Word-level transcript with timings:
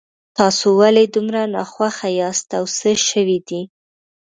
تاسو 0.37 0.67
ولې 0.79 1.03
دومره 1.15 1.41
ناخوښه 1.55 2.09
یاست 2.21 2.47
او 2.57 2.65
څه 2.77 2.89
شوي 3.09 3.39
دي 3.47 3.61